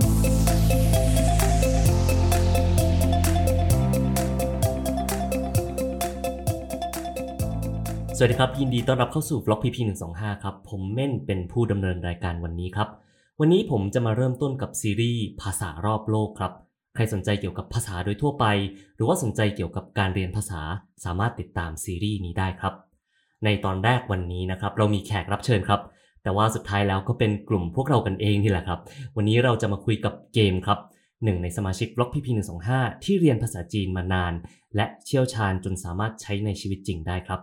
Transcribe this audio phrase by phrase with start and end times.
[0.00, 0.02] ส
[8.22, 9.76] วัสดีครับ ยินดีต้อนรับเข้าสู่ Vlog PP
[10.10, 12.88] 125ครับ ผมเม่นเป็นผู้ดำเนินรายการวันนี้ครับ
[13.40, 16.52] วันนี้ผมจะมาเริ่มต้นกับซีรีส์ภาษารอบโลกครับ
[16.94, 18.44] ใครสนใจเกี่ยวกับภาษาโดยทั่วไป
[18.94, 20.60] หรือว่าสนใจเกี่ยวกับการเรียนภาษา
[21.04, 22.74] สามารถติดตามซีรีส์นี้ได้ครับ
[23.44, 25.80] ในตอนแรกวันนี้นะครับ เรามีแขกรับเชิญครับ
[26.23, 28.79] แต่ว่าสุดท้ายแล้วก็เป็นกลุ่มพวกเรากันเองนี่แหละครับ
[29.15, 30.79] วันนี้เราจะมาคุยกับเกมครับ
[31.23, 32.27] หนึ่งในสมาชิก Vlog PP
[32.65, 34.33] 125ที่เรียนภาษาจีนมานาน
[34.75, 37.39] และเชี่ยวชาญจนสามารถใช้ในชีวิตจริงได้ครับ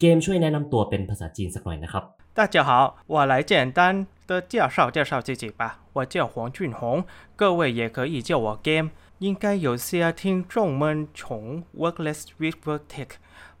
[0.00, 2.04] เกมช่วยแนะนำตัวเป็นภาษาจีนสักหน่อยนะครับ
[2.38, 2.70] 大家好，
[3.06, 5.78] 我来简单的介绍介绍自己吧。
[5.92, 7.04] 我叫黄俊宏，
[7.36, 8.90] 各位也可以叫我 Game。
[9.20, 13.10] 应该有些听众们从 Workless with Work Tech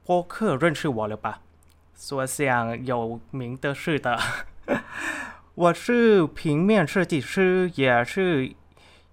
[0.04, 1.38] 播客认识我了吧？
[1.96, 4.18] 说想有名的是的，
[5.58, 8.52] 我是平面设计师，也是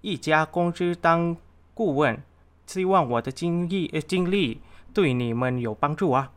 [0.02, 1.38] 一家公司当
[1.74, 2.22] 顾问。
[2.66, 4.62] 希望我的经历呃经历
[4.94, 6.32] 对你们有帮助啊。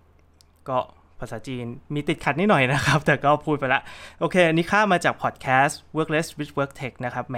[0.69, 0.79] ก็
[1.21, 3.81] ภาษาจีนมีติดขัดนิดหน่อยนะครับ แต่ก็พูดไปละ
[4.21, 7.37] โอเค อันนี้ข้ามาจากพอดแคสต์ Workless with Work Tech นะครับแหม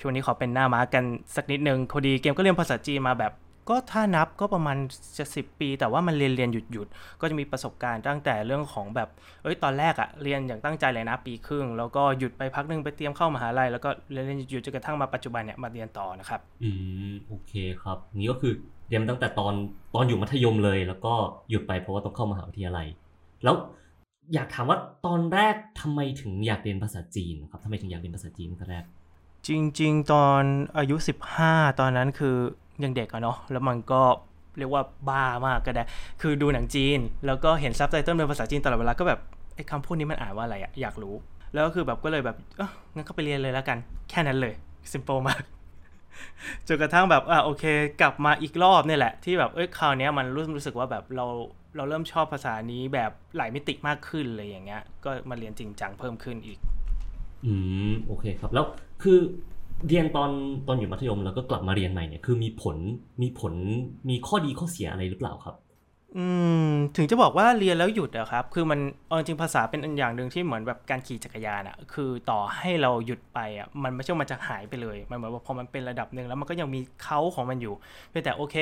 [0.00, 3.32] ช่วงนี้ขอเป็นหน้าม้ากันสักนิดนึงพอดีเกมก็เรียนภาษาจีนมาแบบ
[3.69, 4.77] ก็ถ้านับก็ประมาณ
[5.17, 6.87] จะสิปี แต่ว่ามันเรียนเรียนหยุดหยุด
[7.21, 9.09] ก็จะมีประสบการณ์ตั้งแต่เรื่องของแบบ
[9.43, 16.69] เอ้ยตอนแรกอะเรียนอย่างตั้งใจเลยนะปีครึ่ง แล้วก็หยุดไปพักหนึงไปเตรียมเข้ามหาลัยแล้วก็เรียนเรียนหยุดหยุดจนกระทั่งมาปัจจุบันเนี่ยมาเรียนต่อนะครับอื
[17.11, 18.53] มโอเคครับนี่ก็คือ
[18.87, 19.53] เรียนมาตั้งแต่ตอน
[19.95, 21.13] ตอนอยู่มัธยมเลย แล้วก็
[21.49, 22.87] หยุดไปเพราะว่าต้องเข้ามหาวิทยาลัย
[23.43, 23.55] แล้ว
[24.33, 28.83] อยากถามว่าตอนแรกทำไมถึงอยากเรียนภาษาจีนครับทำไมถึงอยากเรียนภาษาจีนตั้งแต่แรก
[29.47, 30.43] จริง ๆ ตอน
[30.77, 30.95] อายุ
[31.37, 32.37] 15 ตอนนั้นคือ
[32.83, 34.01] ยังเด็กอะเนาะแล้วมันก็
[34.57, 35.83] เรียกว่าบ้ามากก็ได้
[36.21, 39.19] คือดูหนังจีน แล้วก็เห็นซับไตเติลเป็นภาษาจีนตลอดเวลาก็แบบ
[39.55, 41.15] ไอ้คำพูดนี้มันอ่านว่าอะไรอะอยากรู้
[41.53, 43.77] แล้วก็คือแบบก็เลยแบบเอ้างั้นก็ไปเรียนเลยแล้วกัน
[44.09, 44.53] แค่นั้นเลย
[44.91, 45.41] simple มาก
[46.67, 47.63] จนกระทั่งแบบอะโอเค
[48.01, 51.25] กลับมาอีกรอบนี่แหละ ที่แบบเอ้ยคราวนี้มันรู้รู้สึกว่าแบบเรา
[51.75, 56.59] เราเริ่มชอบภาษานี้แบบหลายมิติมากขึ้นเลยอย่างเงี้ย ก็มาเรียนจริงจังเพิ่มขึ้นอีก
[57.45, 57.53] อื
[57.91, 58.65] มโอเคครับแล้ว
[59.03, 59.19] คือ
[59.87, 60.31] เรียนตอน
[60.67, 62.77] ตอนอยู่มัธยมแล้วก็กลับมาเรียนใหม่เนี่ยคือมีผล
[63.21, 63.53] มีผล
[64.09, 65.55] มีข้อดีข้อเสียอะไรหรือเปล่าครับ
[66.17, 66.25] อื
[66.69, 77.73] มถึงจะบอกว่าเรียนแล้วหยุดอะครับ คือมันเอาจริงภาษาเป็นอันอย่างหนึ่งที่เหมือนแบบการขี่จักรยานอะคือต่อให้เราหยุดไปอะมันไม่ใช่ว่ามันจะหายไปเลย มันเหมือนว่าพอมันเป็นระดับหนึ่งแล้วมันก็ยังมีเขาของมันอยู่
[78.09, 78.55] เพียงแต่โอเค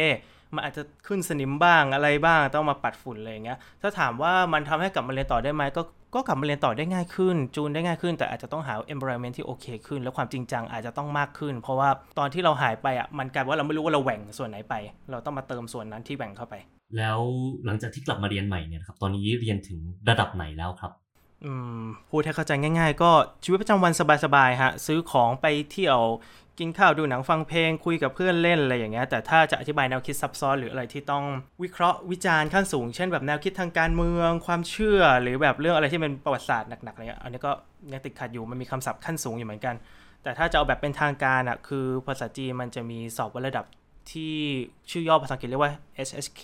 [0.56, 5.82] มันอาจจะขึ้นสนิมบ้างอะไรบ้างต้องมาปัดฝุ่นอะไรอย่างเงี้ยถ้าถามว่ามันทำให้กลับมาเรียนต่อได้ไหมก็
[6.14, 14.76] ก็กลับมาเรียนต่อได้ง่ายขึ้น จูนได้ง่ายขึ้น แต่อาจจะต้องหา environment ที่โอเคขึ้น แล้วความจริงจังอาจจะต้องมากขึ้น เพราะว่าตอนที่เราหายไปอะมันกลายเป็นว่าเราไม่รู้ว่าเราแหว่งส่วนไหนไป
[15.12, 16.56] เราต้องมาเติมส่วนนั้นที่แหว่งเข้าไป
[16.98, 17.20] แล้ว
[17.66, 19.80] หลังจากที่กลับมาเรียนใหม่เนี่ยนะครับตอนนี้เรียนถึง
[20.10, 20.92] ระดับไหนแล้วครับ
[21.46, 23.12] อืมพูดให้เข้าใจง่าย ๆ ก็
[23.44, 23.94] ชีวิตประจำวัน
[24.26, 26.00] สบายๆฮะซื้อของไปเที่ยว
[26.60, 31.24] กินข้าวดูหนังฟังเพลงคุยกับเพื่อนเล่นอะไรอย่างเงี้ยแต่ถ้าจะอธิบายแนวคิดซับซ้อนหรืออะไรที่ต้อง
[31.64, 37.52] วิเคราะห์วิจารณ์ขั้นสูง เช่นแบบแนวคิดทางการเมือง ความเชื่อหรือแบบเรื่องอะไรที่เป็นประวัติศาสตร์หนักๆอะไรเงี้ยอันนี้ก็
[37.94, 39.76] ยังติดขัดอยู่มันมีคำศัพท์ขั้นสูงอยู่เหมือนกัน
[40.24, 43.66] แต่ถ้าจะเอาแบบเป็นทางการอะคือภาษาจีนมันจะมีสอบวัดระดับ
[44.12, 44.36] ที่
[44.92, 45.74] ชื่อย่อภาษาอังกฤษเรียกว่า
[46.08, 46.44] SHK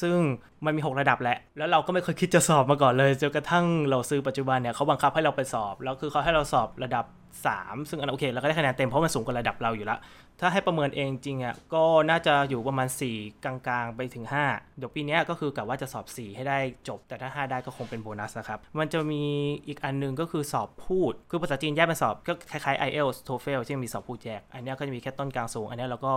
[0.00, 0.16] ซึ่ง
[0.64, 7.04] มันมี 6 ระดับแหละ แล้วเราก็ไม่เคยคิดจะสอบมาก่อนเลยจนกระทั่งเราซื้อปัจจุบันเนี่ยเขาบังคับให้เราไปสอบ แล้วคือเขาให้เราสอบระดับ
[7.40, 9.98] 3 ซึ่งอันนนโอเคเราก็ได้คะแนนเต็มเพราะมันสูงกว่าระดับเราอยู่แล้ว
[10.40, 19.22] ถ้าให้ประเมินเองจริงอะก็น่าจะอยู่ประมาณ 4 กลางๆ ไปถึง 5 เดี๋ยวปีนี้ก็คือกะว่าจะสอบ 4 ให้ได้จบ แต่ถ้า 5 ได้ก็คงเป็นโบนัสนะครับ มันจะมี
[19.66, 26.14] อีกอันนึงก็คือสอบพูด คือภาษาจีนแยกเป็นสอบก็คล้ายๆ IELTS TOEFL ที่มีสอบพูดแยก อันนี้ก็จะมีแค่ต้นกลางสูง อันนี้เราก็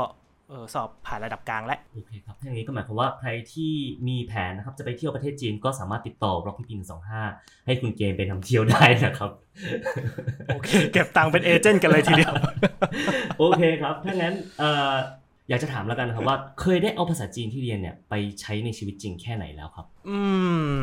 [0.50, 3.74] เออสอบผ่านระดับกลางแล้วโอเคครับถ้าอย่างนี้ก็หมายความว่าใครที่
[4.08, 7.22] มีแผนนะครับ จะไปเที่ยวประเทศจีนก็สามารถติดต่อ Rock พี่ปิงสองห้า
[7.66, 9.32] ให้คุณเกมไปนำเที่ยวได้นะครับ
[10.48, 12.34] โอเค เก็บตังค์เป็นเอเจนต์กันเลยทีเดียว
[13.40, 14.94] โอเคครับ ถ้างั้นเอ่อ
[15.50, 20.20] อยากจะถามแล้วกันนะครับว่าเคยได้เอาภาษาจีนที่เรียนเนี่ยไปใช้ในชีวิตจริงแค่ไหนแล้วครับ อื
[20.78, 20.82] ม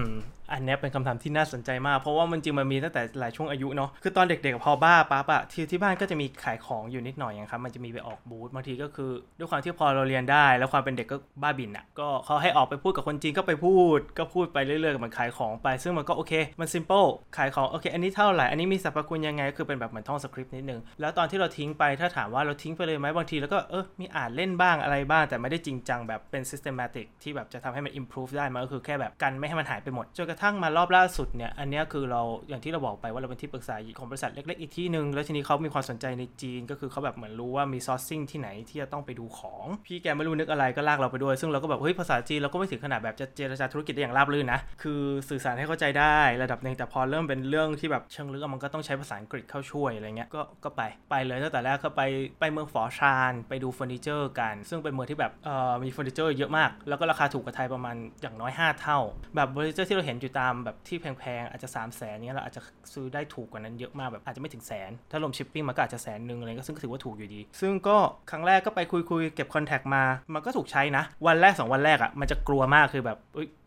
[0.52, 34.60] อันนี้เป็นคำถามที่น่าสนใจมาก เพราะว่ามันจริงมันมีตั้งแต่หลายช่วงอายุเนาะคือตอนเด็กๆพอบ้าปั๊บอะที่ที่บ้านก็จะมีขายของอยู่นิดหน่อยอย่างครับมันจะมีไปออกบูธบางทีก็คือ ด้วยความที่พอเราเรียนได้ แล้วความเป็นเด็กก็บ้าบินอะก็เขาให้ออกไปพูดกับคนจีนก็ไปพูด ก็พูดไปเรื่อยๆมันขายของไป ซึ่งมันก็โอเค มัน simple ขายของโอเค อันนี้เท่าไหร่อันนี้มีสรรพคุณยังไงคือเป็นแบบเหมือนท่องสคริปต์นิดนึงแล้วตอนที่เราทิ้งไปถ้าถามว่าเราทิ้งไปเลยไหมบางทีแล้วก็เออมีอ่านเล่นบ้างอะไรบ้างแต่ไม่ได้จริงจังแบบเป็น systematic ที่แบบจะทำให้มัน improve ได้มันก็คือแค่แบบกันไม่ให้มันหายไปหมดจนกระทั่งมารอบล่าสุดเนี่ยอันนี้คือเราอย่างที่เราบอกไปว่าเราเป็นที่ปรึกษาของบริษัทเล็ก ๆ
[34.60, 52.02] อีกที่หนึ่งแล้วทีนี้เขามีความสนใจในจีน ก็คือเขาแบบเหมือนรู้ว่ามีซอร์ซิ่งที่ไหนที่จะต้องไปดูของพี่แกไม่รู้นึกอะไรก็ลากเราไปด้วย ซึ่งเราก็แบบเฮ้ยภาษาจีนเราก็ไม่ถึงขนาดแบบจะเจรจาธุรกิจได้อย่างราบรื่นนะคือสื่อสารให้เข้าใจได้ระดับหนึ่งแต่พอเริ่มเป็นเรื่องที่แบบเชิงลึกมันก็ต้องใช้ภาษาอังกฤษเข้าช่วยอะไรเงี้ยก็ก็ไปไปเลยตั้งแต่แรกก็ไป
[52.40, 58.98] ไปเมืองฝอชานไปดูเฟอร์นิเจอร์กัน ซึ่งเป็นเมืองที่แบบเอ่อมีเฟอร์นิเจอร์เยอะมาก แล้วก็ราคาถูกกว่าไทยประมาณอย่างน้อย 5 เท่า
[59.36, 67.96] แบบเฟอร์นิเจอร์ที่เราเห็นอยู่ตามแบบที่แพงๆ อาจจะ3 0 0แสนเนี้ยเราอาจจะซื้อได้ถูกกว่านั้นเยอะมากแบบอาจจะไม่ถึงแสน ถ้ารวมชิปปิ้งมันก็อาจจะแสนหนึ่งอะไรก็ซึ่งก็ถือว่าถูกอยู่ดี ซึ่งก็
[68.30, 70.04] ครั้งแรกก็ไปคุยๆเก็บ contact มา
[70.34, 73.18] มันก็ถูกใช้นะ วันแรก 2 วันแรกอะ่ะมันจะกลัวมากคือแบบ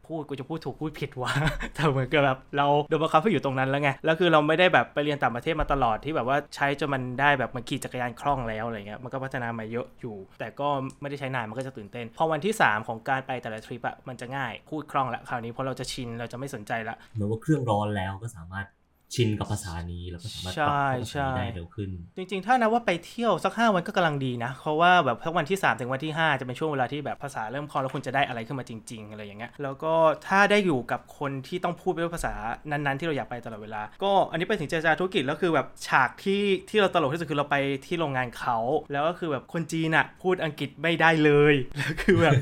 [0.07, 1.31] พูดกูจะพูดถูกพูดผิดวะ
[1.75, 10.67] แต่เหมือนกับแบบเราโดนบังคับให้อยู่ตรงนั้นแล้วไงแล้วคือเราไม่ได้แบบไปเรียนต่างประเทศมาตลอดที่แบบว่าใช้จนมันได้แบบมันขี่จักรยานคล่องแล้วอะไรเงี้ยมันก็พัฒนามาเยอะอยู่ แต่ก็
[11.01, 18.65] ไม่ได้ใช้นานมันก็จะตื่นเต้นพอวันที่ 3 ของการไปแต่ละทริปอะมันจะง่ายพูดคล่องละคราวนี้เพราะเราจะชินเราจะไม่สนใจละเหมือนว่าเครื่องร้อนแล้วก็สามารถ
[19.13, 29.93] ชินกับภาษานี้แล้วก็สามารถปรับเข้าภาษานี้ได้เร็วขึ้น จริงๆ ถ้านับว่าไปเที่ยวสัก 5 วันก็กำลังดีนะ เพราะว่าแบบทั้งวันที่ 3 ถึงวันที่ 5 จะเป็นช่วงเวลาที่แบบภาษาเริ่มคล่องแล้วคุณจะได้อะไรขึ้นมาจริง ๆ อะไรอย่างเงี้ยแล้วก็
[30.27, 32.33] ถ้าได้อยู่กับคนที่ต้องพูดเป็นภาษา
[32.71, 37.55] นั้นๆ ที่เราอยากไปตลอดเวลา ก็อันนี้ไปถึงเจรจาธุรกิจแล้วคือแบบฉากที่ที่เราตลกที่สุดคือเราไป
[37.85, 38.57] ที่โรงงานเขา
[38.91, 42.33] แล้วก็คือแบบคนจีนอะพูดอังกฤษไม่ได้เลยแล้วคือแบบ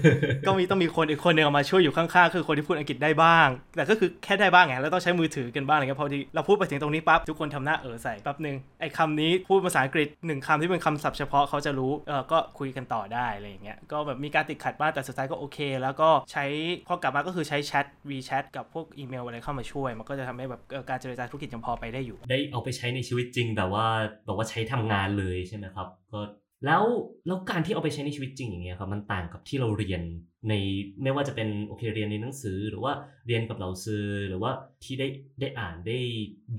[0.45, 16.46] ก็มีต้องมีคนอีกคนหนึงเอามาช่วยอยู่ข้างๆคือคนที่พูดอังกฤษได้บ้าง แต่ก็คือแค่ได้บ้างไงแล้วต้องใช้มือถือกันบ้างอะไรเงี้ยพอดีเราพูดไปถึงตรงนี้ปั๊บทุกคนทำหน้าเออใส่แป๊บหนึ่งไอ้คำนี้พูดภาษาอังกฤษหนึ่งคำที่เป็นคำศัพท์เฉพาะเขาจะรู้เออก็คุยกันต่อได้อะไรอย่างเงี้ยก็แบบมีการติดขัดบ้างแต่สุดท้ายก็โอเค แล้วก็ใช้
[16.88, 23.88] พอกลับมาก็คือใช้แชท WeChat กับพวกอีเมลอะไรเข้ามาช่วย มันก็จะทำให้แบบการเจรจาธุรกิจยังพอไปได้อยู่ ได้เอาไปใช้ในชีวิตจริงแบบว่า
[24.26, 26.20] แบบว่าใช้ทำงานเลยใช่ไหมครับก็
[26.65, 26.83] แล้ว
[27.27, 30.01] แล้วการที่เอาไปใช้ในชีวิตจริงอย่างเงี้ยครับมันต่างกับที่เราเรียน
[30.50, 30.54] ใน
[31.04, 32.94] ไม่ว่าจะเป็นโอเคเรียนในหนังสือหรือว่า
[33.27, 34.51] เรียนกับเราซื้อหรือว่า
[34.83, 35.07] ที่ได้
[35.42, 35.98] ได้อ่านได้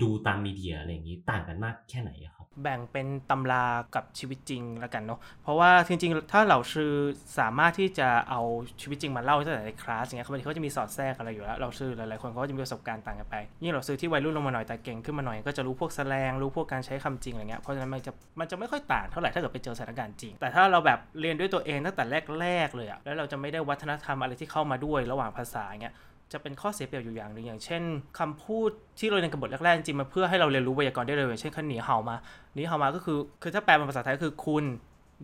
[0.01, 3.65] ดูตามมีเดียอะไรอย่างงี้ต่างกันมากแค่ไหนอะครับ แบ่งเป็นตำรา
[3.95, 6.91] กับชีวิตจริงแล้วกันเนาะ เพราะว่าจริงๆ ถ้าเราชื่อ
[7.39, 8.41] สามารถที่จะเอา
[8.81, 22.03] ชีวิตจริงมาเล่าตั้งแต่ในคลาสอย่างเงี้ยบางทีเขาจะมีสอดแทรกอะไรอยู่แล้วเราชื่อหลายๆคนเขาก็จะมีประสบการณ์ต่างกันไปยิ่งเราซื้อที่วัยรุ่นลงมาหน่อยแต่เก่งขึ้นมาหน่อยก็จะรู้พวกแสลงรู้พวกการใช้คำจริงอะไรเงี้ยเพราะฉะนั้นมันจะมันจะไม่ค่อยต่างเท่าไหร่ถ้าเกิดไปเจอสถานการณ์จริง แต่ถ้าเราแบบเรียนด้วยตัวเองตั้งแต่
[22.41, 25.95] แรกๆเลยอะแล้วเราจะไม่ได้วัฒนธรรมอะไรที่เข้ามาด้วยระหว่างภาษาเงี้ย
[26.33, 27.81] จะเป็นข้อเสียเปรียบอยู่อย่างหนึ่งอย่างเช่น
[28.19, 28.69] คำพูด
[28.99, 32.15] ที่เราเรียนกับบทแรกๆจริงๆมาเพื่อให้เราเรียนรู้ไวยากรณ์ได้เลยอย่างเช่นคันหนีเห่ามา
[32.55, 34.65] หนีเห่ามาก็คือคือถ้าแปลเป็นภาษาไทยก็คือคุณ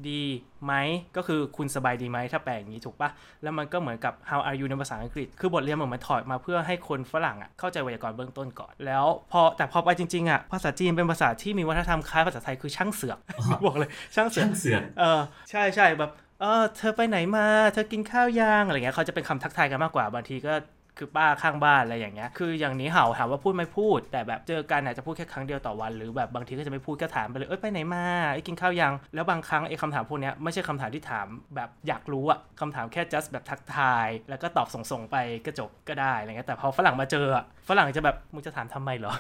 [0.10, 0.24] ดี
[0.66, 0.74] ไหม
[1.18, 3.10] ก็คือคุณสบายดีไหมถ้าแปลอย่างนี้ถูกปะ
[3.44, 13.18] แล้วมันก็เหมือนกับ how are you ในภาษาอังกฤษ คือบทเรียนเหมือนมันถอดมาเพื่อให้คนฝรั่งอะเข้าใจไวยากรณ์เบื้องต้นก่อน แล้วพอแต่พอไปจริงๆอะภาษาจีนเป็นภาษาที่มีวัฒนธรรมคล้ายภาษาไทยคือช่างเสือก
[13.66, 16.12] บอกเลยช่างเสือกช่างเสือกเออใช่ใช่แบบ
[16.42, 20.54] เออเธอไปไหนมา เธอกินข้าวยังอะไรเงี้ยเขาจะเป็นคำทักทายกันมากกว่าบางทีก็
[20.98, 28.04] คือป้าข้างบ้านอะไรอย่างเงี้ย คืออย่างนี้เห่าถามว่าพูดไม่พูด แต่แบบเจอกันอาจจะพูดแค่ครั้งเดียวต่อวัน หรือแบบบางทีก็จะไม่พูดก็ถามไปเลย เอ้ยไปไหนมา
[28.34, 35.16] ไอ้กินข้าวยัง แล้วบางครั้งไอ้คำถามพวกเนี้ยไม่ใช่คำถามที่ถามแบบอยากรู้อะคำถามแค่ just แบบทักทาย แล้วก็ตอบส่งๆไป
[35.46, 39.14] ก็จบก็ได้อะไรเงี้ย แต่พอฝรั่งมาเจออะฝรั่งจะแบบมึงจะถามทำไมเหรอ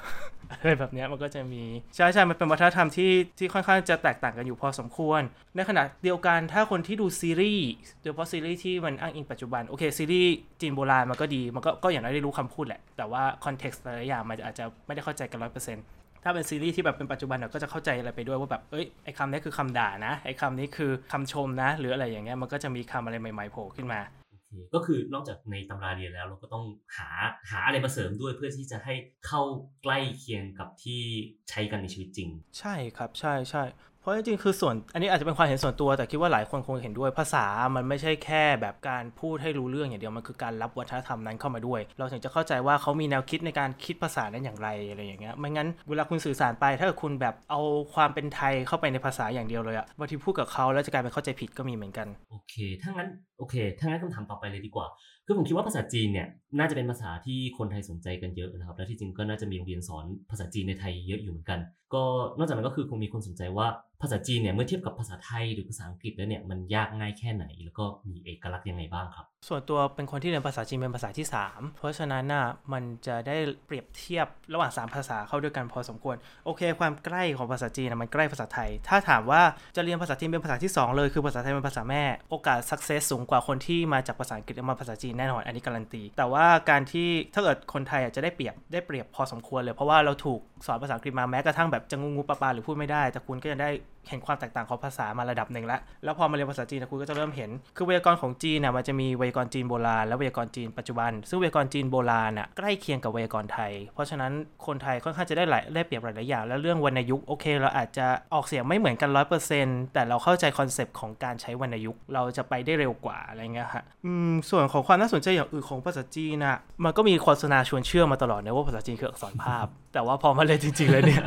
[0.52, 1.64] อะไรแบบเนี้ยมันก็จะมี
[1.96, 5.22] ใช่ใช่มันเป็นวัฒนธรรมที่ที่ค่อนข้างจะแตกต่างกันอยู่พอสมควร
[5.56, 7.70] ในขณะเดียวกันถ้าคนที่ดูซีรีส์
[8.02, 10.32] โดยเฉพาะซีรีส์ที่มันอ้างอิงปัจจุบันโอเคซีรีส์
[10.62, 15.86] จีนโบราณมันก็ดีมันก็ก็อย่างน้อยได้รู้คำพูดแหละ แต่ว่า context หลายๆอย่างมันอาจจะไม่ได้เข้าใจกันร้อยเปอร์เซ็นต์
[16.24, 24.00] ถ้าเป็นซีรีส์ที่แบบเป็นปัจจุบันเราก็จะเข้าใจอะไรไปด้วยว่าแบบ เอ้ย ไอ้คำนี้คือคำด่านะ ไอ้คำนี้คือคำชมนะ หรืออะไรอย่างเงี้ย มันก็จะมีคำอะไรใหม่ๆโผล่ขึ้นมา
[24.30, 26.66] โอเคก็คือนอกจากในตำราเรียนแล้วเราก็ต้อง
[26.98, 27.10] หา
[27.50, 28.94] หาอะไรมาเสริมด้วยเพื่อที่จะให้
[29.28, 29.42] เข้า
[29.84, 31.02] ใกล้เคียงกับที่
[31.50, 32.30] ใช้กันในชีวิตจริง
[32.60, 33.64] ใช่ครับ ใช่ใช่
[34.02, 47.62] เพราะจริงๆคือส่วนอันนี้อาจจะเป็นความเห็นส่วนตัว แต่คิดว่าหลายคนคงเห็นด้วยภาษามันไม่ใช่แค่แบบการพูดให้รู้เรื่องอย่างเดียวมันคือการรับวัฒนธรรมนั้นเข้ามาด้วย เราถึงจะเข้าใจว่าเขามีแนวคิดในการคิดภาษานั้นอย่างไรอะไรอย่างเงี้ยไม่งั้นเวลาคุณสื่อสารไปถ้าคุณแบบเอา
[47.94, 54.88] ความเป็นไทยเข้าไปในภาษาอย่างเดียวเลยอะบางทีพูดกับเขาแล้วจะกลายเป็นเข้าใจผิดก็มีเหมือนกันโอเคถ้างั้นโอเคถ้างั้นคำถามต่อไปเลยดีกว่า
[55.26, 56.28] คือผมคิดว่าภาษาจีนเนี่ย
[56.60, 61.60] น่าจะเป็นภาษาที่คนไทยสนใจกันเยอะนะครับและที่จริงก็น่าจะมีโรงเรียนสอนภาษาจีนในไทยเยอะอยู่เหมือนกัน
[61.94, 62.04] ก็
[62.38, 63.68] นอกจากนั้นก็คือคงมีคนสนใจว่า
[64.02, 79.42] ภาษาจีนเนี่ยเมื่อเทียบกับภาษาไทยหรือภาษาอังกฤษแล้วเนี่ยมันยากง่ายแค่ไหน แล้วก็มีเอกลักษณ์ยังไงบ้างครับ ส่วนตัวเป็นคนที่เรียนภาษาจีนเป็นภาษาที่ 3 เพราะฉะนั้นน่ะมันจะได้เปรียบเทียบระหว่าง 3 ภาษาเข้าด้วยกันพอสมควรโอเค ความใกล้ของภาษาจีนนะมันใกล้ภาษาไทย ถ้าถามว่า
[79.76, 93.72] จะเรียนภาษาจีนเป็นภาษาที่ 2 เลยคือภาษาไทยเป็นภาษาแม่ โอกาส success สูงกว่าคนที่มาจากภาษาอังกฤษมาภาษาจีนแน่นอนอันนี้การันตี แต่ว่าการที่ถ้าเกิดคนไทยจะได้เปรียบได้เปรียบพอสมควรเลยเพราะว่าเราถูกสอนภาษาอังกฤษมาแม้กระทั่งแบบจะงูงูปลาปลาหรือพูดไม่ได้ แต่คุณก็ยังได้
[94.10, 104.32] เห็นความแตกต่างของภาษามาระดับหนึ่งแล้วแล้วพอมาเรียนภาษาจีนคุณก็จะเริ่มเห็น คือไวยากรณ์ของจีนน่ะมันจะมีไวยากรณ์จีนโบราณและไวยากรณ์จีนปัจจุบัน ซึ่งไวยากรณ์จีนโบราณน่ะใกล้เคียงกับไวยากรณ์ไทย เพราะฉะนั้น
[104.66, 121.26] คนไทยค่อนข้างจะได้หลายได้เปรียบหลายๆอย่าง แล้วเรื่องวรรณยุกต์โอเค เราอาจจะออกเสียงไม่เหมือนกันร้อยเปอร์เซ็นต์แต่เราเข้าใจ concept ของการใช้วรรณยุกต์เราจะไปได้เร็วกว่าอะไรเงี้ยฮะอืมส่วนของความน่าสนใจอย่างอื่นของภาษาจีนน่ะมันก็มีโฆษณาชวนเชื่อมาตลอดนะว่าภาษาจีนคืออักษรภาพ แต่ว่าพอมาเรียนจริงๆเลยเนี่ย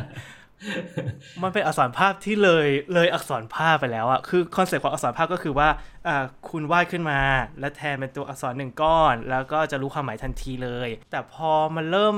[1.43, 5.69] มันเป็นอักษรภาพที่เลยเลยอักษรภาพไปแล้วอะคือ concept ของอักษรภาพก็คือว่า
[6.07, 7.19] อ่าคุณวาดขึ้นมา
[7.59, 12.15] แล้วแทนเป็นตัวอักษรหนึ่งก้อน แล้วก็จะรู้ความหมายทันทีเลย แต่พอมันเริ่ม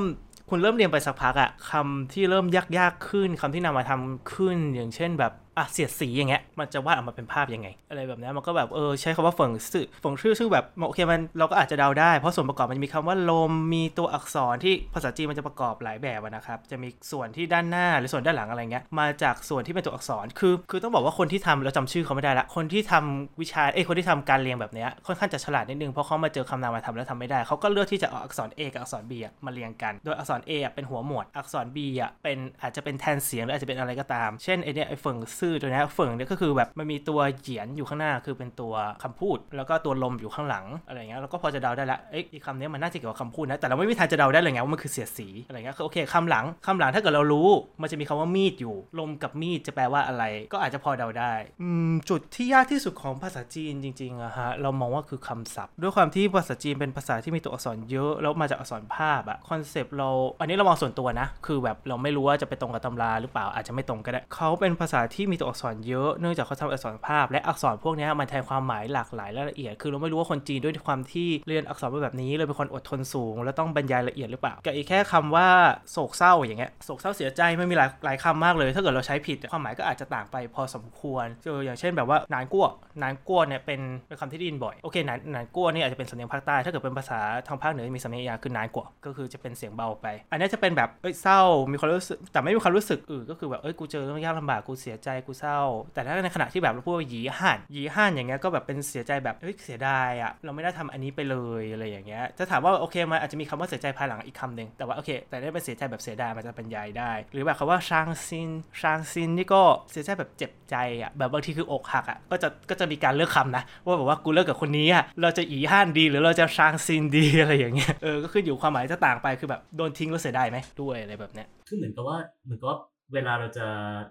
[0.49, 2.45] คุณเริ่มเรียนไปสักพักอะคำที่เริ่ม
[2.77, 29.13] ยากๆขึ้นคำที่นำมาทำขึ้นอย่างเช่นแบบ อะเสียดสีอย่างเงี้ยมันจะวาดออกมาเป็นภาพยังไง อะไรแบบนี้มันก็แบบเออใช้คำว่าฝงสื่อฝงชื่อซึ่งแบบโอเคมันเราก็อาจจะเดาได้เพราะส่วนประกอบมันมีคำว่าลมมีตัวอักษรที่ภาษาจีนมันจะประกอบหลายแบบนะครับจะมีส่วนที่ด้านหน้าหรือส่วนด้านหลังอะไรเงี้ยมาจากส่วนที่เป็นตัวอักษรคือ คือต้องบอกว่าคนที่ทำเราจำชื่อเขาไม่ได้ละคนที่ทำวิชาเอ้คนที่ทำการเรียงแบบเนี้ยค่อนข้างจะฉลาดนิดนึงเพราะเขามาเจอคำนามมาทำแล้วทำไม่ได้เขาก็เลือกที่จะเอาอักษร A กับอักษร B
[29.45, 31.77] มาเรียงกัน โดยอักษร A อเป็นหัวหมวดอักษร B
[32.23, 38.73] เป็นอาจจะเป็นแทนเสียงหรืออาจจะเป็นอะไรก็ตาม เช่นไอเนี้ยไอเฟิงซื่อตัวนี้เฟิงเนี่ยก็คือแบบมันมีตัวเหยียนอยู่ข้างหน้าคือเป็นตัว
[39.03, 47.49] คำพูด แล้วก็ตัวลมอยู่ข้างหลังอะไรเงี้ยเราก็พอจะเดาได้ละเอ้ยอีคำนี้มันน่าจะเกี่ยวกับคำพูดนะแต่เราไม่มีทางจะเดาได้เลยไงว่ามันคือเสียดสีอะไรเงี้ยคือโอเคคำหลังคำหลังถ้าเกิดเรารู้
[47.81, 50.23] มันจะมีคำว่ามีดอยู่ ลมกับมีดจะแปลว่าอะไร
[50.53, 75.47] ก็อาจจะพอเดาได้อืมจุดที่ยากที่สุดของภาษาจีนจริงๆอะฮะเรามองว่าคือคำศัพท์ ด้วยความที่ภาษาจีนเป็นภาษาที่มีตัวอักษรเยอะแล้วมาจากอักษรภาพอะคอนเซปต์เรา อันนี้เรามองส่วนตัวนะ คือแบบเราไม่รู้ว่าจะไปตรงกับตำราหรือเปล่าอาจจะไม่ตรงก็ได้เขาเป็นภาษาที่มีตัวอักษรเยอะเนื่องจากเขาทำอักษรภาพ และอักษรพวกนี้มันแทนความหมายหลากหลายและละเอียด คือเราไม่รู้ว่าคนจีนด้วยความที่เรียนอักษรแบบนี้เลยเป็นคนอดทนสูง แล้วต้องบรรยายละเอียดหรือเปล่ากับอีกแค่คำว่า
[75.91, 82.67] โศกเศร้าอย่างเงี้ยโศกเศร้าเสียใจไม่มีหลายหลายคำมากเลย ถ้าเกิดเราใช้ผิดความหมายก็อาจจะต่างไปพอสมควรเจออย่างเช่นแบบว่านานกั้ว
[83.01, 91.41] นานกั้วเนี่ยเป็นเป็นคำที่ได้ยินบ่อยโอเคนานนานกั้วนี่อาจจะเป็นสำเนียงภาคใต้ถ้าเกิดเป็นภาษาทางภาคเหนือมีสำเนียงยาคือนานกว่าก็คือจะเป็นเสียงเบาไป อันนี้จะเป็นแบบเอ้ยเศร้า
[91.71, 95.59] มีความรู้สึกแต่ไม่มีความรู้สึกอื่นก็คือแบบเอ้ยกูเจอเรื่องยากลำบากกูเสียใจกูเศร้า
[95.93, 108.49] แต่ถ้าในขณะที่แบบเราพูดว่าหยีห่านหยีห่านอย่างเงี้ยก็แบบเป็นเสียใจแบบเอ้ยเสียดายอะเราไม่ได้ทำอันนี้ไปเลยอะไรอย่างเงี้ยจะถามว่าโอเคมันอาจจะมีคำว่าเสียใจภายหลังอีกคำหนึ่งแต่ว่าโอเค แต่ได้เป็นเสียใจแบบเสียดายมันจะเป็นใยได้ หรือแบบคำว่าชางซิน
[108.81, 122.77] ชางซินนี่ก็เสียใจแบบเจ็บใจอะแบบบางทีคืออกหักอะก็จะก็จะมีการเลือกคำนะว่าแบบว่ากูเลิกกับคนนี้อะเราจะอีห่านดีหรือเราจะชางซินดีอะไรอย่างเงี้ยเออก็ขึ้นอยู่ความหมายจะต่างไปคือแบบโดนทิ้งแล้วเสียดายไหมด้วยอะไรแบบเนี้ยคือเหมือนกับว่าเหมือนกับว่า
[123.13, 123.67] เวลาเราจะ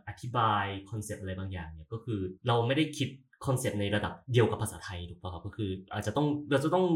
[0.09, 3.09] อธิบาย concept อะไรบางอย่างเนี่ยก็คือเราไม่ได้คิด
[3.47, 6.87] concept ในระดับเดียวกับภาษาไทยถูกป่ะครับก็คืออาจจะต้องเราจะต้อง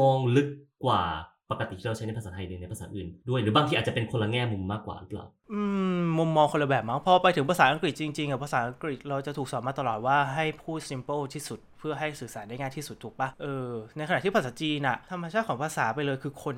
[0.00, 0.48] มองลึก
[0.84, 1.02] กว่า
[1.50, 5.26] ปกติที่เราใช้ในภาษาไทยหรือในภาษาอื่นด้วย หรือบางทีอาจจะเป็นคนละแง่มุมมากกว่าหรือเปล่า
[5.98, 16.56] มุมมองคนละแบบมั้งพอไปถึงภาษาอังกฤษจริงๆอะภาษาอังกฤษเราจะถูกสอนมาตลอดว่าให้พูด simple ที่สุด เพื่อให้สื่อสารได้ง่ายที่สุดถูกปะเออในขณะที่ภาษาจีนอะธรรมชาติของภาษาไปเลยคือคน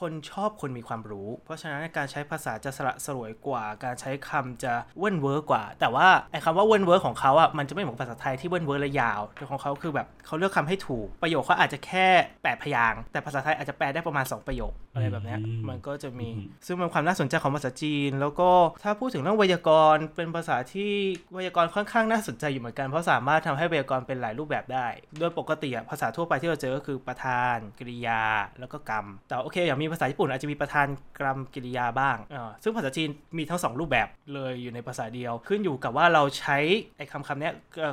[0.00, 12.06] คนชอบคนมีความรู้ เพราะฉะนั้นการใช้ภาษาจะสละสลวยกว่า การใช้คำจะเวิ่นเว้อกว่า แต่ว่าไอ้คำว่าเวิ่นเว้อของเขาอะมันจะไม่เหมือนภาษาไทยที่เวิ่นเว้อและยาวแต่ของเขาคือแบบเขาเลือกคำให้ถูกประโยคเขาอาจจะแค่
[12.42, 18.50] แปดพยางค์แต่ภาษาไทยอาจจะแปลได้ประมาณ 2 ประโยคอะไรแบบเนี้ยอืมมันก็จะมีอืมซึ่งเป็นความน่าสนใจของภาษาจีนแล้วก็
[18.82, 20.92] ถ้าพูดถึงเรื่องไวยากรณ์เป็นภาษาที่
[21.32, 24.86] ไวยากรณ์ค่อนข้างน่าสนใจอยู่เหมือนกันเพราะสามารถทำให้ไวยากรณ์เป็นหลายรูปแบบได้
[25.18, 28.22] โดยปกติภาษาทั่วไปที่เราเจอก็คือประธานกริยา
[28.60, 30.86] แล้วก็กรรม แต่โอเคอย่างมีภาษาญี่ปุ่นอาจจะมีประธาน
[31.18, 32.16] กรรมกริยาบ้าง
[32.62, 36.58] ซึ่งภาษาจีนมีทั้งสองรูปแบบเลยอยู่ในภาษาเดียว ขึ้นอยู่กับว่าเราใช้
[36.98, 37.50] ไอ้คำคำนี้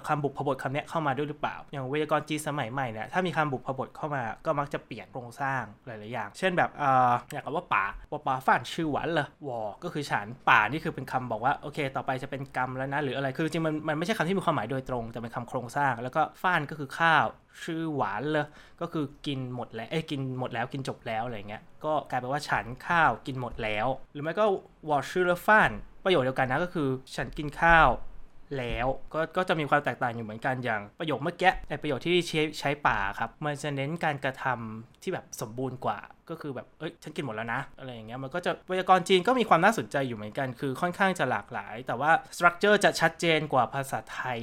[0.07, 6.83] คำบุพบทคำนี้เข้ามาด้วยหรือเปล่า อย่างไวยากรณ์จีนสมัยใหม่เนี่ยถ้ามีคำบุพบทเข้ามาก็มักจะเปลี่ยนโครงสร้างหลาย ๆ อย่าง เช่นแบบอ
[7.31, 17.25] อย่างกับว่าป่าป่าป่าฟ่านชื่อหวานเลยวอก็คือฉันป่านี่คือเป็นคำบอกว่าโอเค ต่อไปจะเป็นกรรมแล้วนะหรืออะไรคือจริงมันมันไม่ใช่คำที่มีความหมายโดยตรง แต่เป็นคำโครงสร้าง แล้วก็ฟ่านก็คือข้าว
[17.63, 18.47] ชื่อหวานเลย
[18.81, 24.45] ก็คือกินหมดแล้วเอ้กินหมดแล้วกินจบแล้วอะไรเงี้ยก็กลายเป็นว่าฉันข้าวกินหมดแล้ว หรือไม่ก็
[24.89, 25.71] วอชื่อเลฟ่าน
[26.03, 27.87] ประโยชน์เดียวกันนะก็คือ ฉันกินข้าว
[28.59, 44.39] แล้วก็ก็จะมีความแตกต่างอยู่เหมือนกันอย่างประโยคเมื่อกี้ไอประโยคที่ใช้ใช้ป่าครับมันจะเน้นการกระทำที่แบบสมบูรณ์กว่าก็คือแบบเอ้ยฉันกินหมดแล้วนะอะไรอย่างเงี้ยมันก็จะไวยากรณ์จีนก็มีความน่าสนใจอยู่เหมือนกัน คือค่อนข้างจะหลากหลาย แต่ว่าสตรัคเจอร์จะชัดเจนกว่าภาษาไทย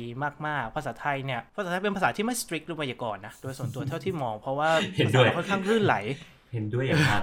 [0.47, 4.71] มากๆ ภาษาไทยเนี่ยภาษาไทยเป็นภาษาที่ไม่สตริกเรื่องไวยากรณ์นะโดยส่วนตัวเท่าที่มองเพราะว่า
[5.07, 5.97] ภาษาค่อนข้างลื่นไหล
[6.53, 7.23] เห็นด้วยอย่างมาก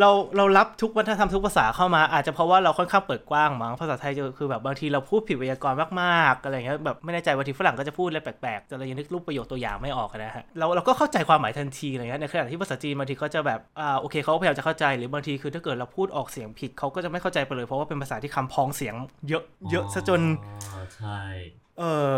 [0.00, 18.94] เราเรารับทุกวัฒนธรรมทุกภาษาเข้ามาอาจจะเพราะว่าเราค่อนข้างเปิดกว้างมั้งภาษาไทยจะคือแบบบางทีเราพูดผิดไวยากรณ์มากๆอะไรเงี้ยแบบไม่แน่ใจบางทีฝรั่งก็จะพูดอะไรแปลกๆแต่เรายังนึกรูปประโยคตัวอย่างไม่ออกนะฮะเราเราก็เข้าใจความหมายทันทีอะไรเงี้ยในขณะที่ภาษาจีนบางทีเขาจะแบบอ่าโอเคเขาพยายามจะเข้าใจหรือบางทีคือถ้าเกิดเราพูดออกเสียงผิดเขาก็จะไม่เข้าใจไปเลยเพราะว่าเป็นภาษาที่คำพ้องเสียง
[19.28, 21.20] เยอะเยอะซะจนอ๋อใช่
[21.78, 22.14] เออ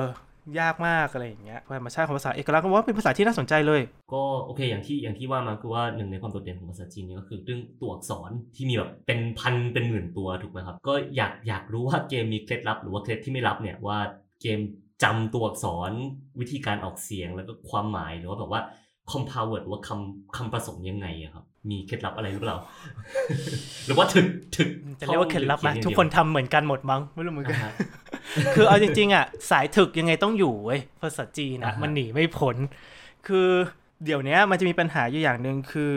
[0.59, 13.99] ยากมากอะไรอย่างเงี้ยธรรมชาติของภาษาเอกลักษณ์ก็ว่าเป็นภาษาที่น่าสนใจเลย ก็โอเคอย่างที่อย่างที่ว่ามาคือว่าหนึ่งในความโดดเด่นของภาษาจีนเนี่ยก็คือเรื่องตัวอักษรที่มีแบบเป็นพันเป็นหมื่นตัวถูกไหมครับ ก็อยากอยากรู้ว่าเกมมีเคล็ดลับหรือว่าเคล็ดที่ไม่ลับเนี่ยว่า
[14.43, 14.59] เกม
[15.03, 15.91] จำตัวอักษร
[16.41, 18.61] วิธีการออกเสียงแล้วก็ความหมายหรือว่าแบบว่า
[19.11, 22.57] compound word หรือว่าคำคำผสมยังไงอะครับ มีเคล็ดลับอะไรหรือเปล่า
[23.87, 24.27] หรือว่าถึก
[24.57, 24.69] ถึก
[25.01, 27.73] จะเรียกว่าเคล็ดลับไหมท่องหรือทุกคนทำเหมือนกันหมดมั้งไม่รู้เหมือนกันอ่าฮะ
[28.55, 32.57] คือเอาจริงๆอะสายถึกยังไงต้องอยู่เว้ยภาษาจีนอ่านะฮะมันหนีไม่พ้น
[33.27, 33.49] คือ
[34.05, 35.95] เดี๋ยวเนี้ยมันจะมีปัญหาอยู่อย่างหนึ่งคือ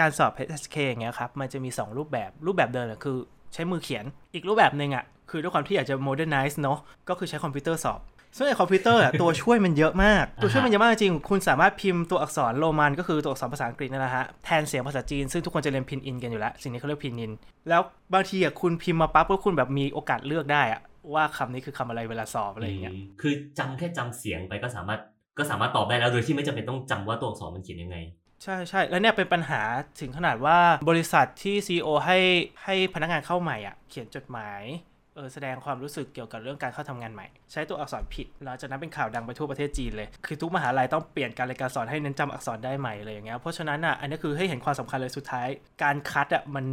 [0.00, 3.16] การสอบ HSK อย่างเงี้ยครับมันจะมี 2 รูปแบบรูปแบบเดิมอะคือ
[3.54, 8.00] ใช้มือเขียนอีกรูปแบบหนึ่งอะคือด้วยความที่อยากจะ modernize เนาะก็คือใช้คอมพิวเตอร์สอบ
[8.36, 17.32] ซึ่งไอ้คอมพิวเตอร์อะตัวช่วยมันเยอะมาก ตัวช่วยมันเยอะมากจริงๆคุณสามารถพิมพ์ตัวอักษรโรมันก็คือตัวอักษรภาษาอังกฤษนั่นแหละฮะ แทนเสียงภาษาจีน ซึ่งทุกคนจะเรียนพินอินกันอยู่แล้ว สิ่งนี้เขาเรียกพินอิน
[17.68, 17.82] แล้ว
[18.14, 20.80] บางทีอะคุณพิมพ์มาปั๊บแล้วคุณแบบมีโอกาสเลือกได้อะ
[21.14, 25.00] ว่าคำนี้คือคำอะไรเวลาสอบอะไรอย่างเงี้ยมคือจำแค่จำเสียงไปก็สามารถ
[25.38, 27.96] ก็สามารถตอบได้แล้วโดยที่ไม่จำเป็นต้องจำว่าตัวอักษรมันเขียนยังไง
[28.42, 29.60] ใช่ใช่แล้วเนี่ยเป็นปัญหา
[30.00, 30.58] ถึงขนาดว่า
[30.88, 32.18] บริษัทที่ CEO ให้
[32.64, 45.48] ให้พนักงานเข้าใหม่อะเขียนจดหมายเออแสดงความรู้สึกเกี่ยวกับเรื่องการเข้าทำงานใหม่ ใช้ตัวอักษรผิดแล้วจากนั้นเป็นข่าวดังไปทั่วประเทศจีนเลย คือทุกมหาลัยต้องเปลี่ยนการเรียนการสอนให้เน้นจำอักษรได้ใหม่เลยอย่างเงี้ยเพราะฉะนั้นอะอันนี้คือให้เห็นความสำคัญเลยสุดท้าย
[45.82, 46.64] การคัดอะมัน